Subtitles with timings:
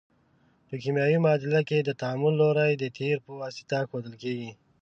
[0.67, 4.51] په کیمیاوي معادله کې د تعامل لوری د تیر په واسطه ښودل کیږي.